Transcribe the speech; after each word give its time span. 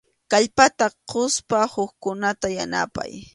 Kallpata 0.31 0.85
quspa 1.09 1.59
hukkunata 1.73 2.47
yanapay. 2.57 3.13